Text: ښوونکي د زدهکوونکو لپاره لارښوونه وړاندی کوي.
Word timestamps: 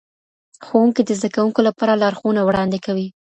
ښوونکي 0.65 1.01
د 1.05 1.11
زدهکوونکو 1.19 1.61
لپاره 1.67 1.99
لارښوونه 2.01 2.41
وړاندی 2.43 2.79
کوي. 2.85 3.07